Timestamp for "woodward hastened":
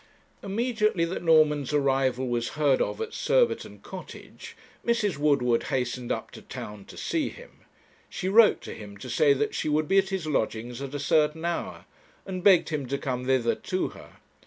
5.19-6.11